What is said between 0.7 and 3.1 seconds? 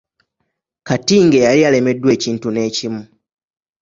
Katinge yali alemeddwa ekintu n’ekimu?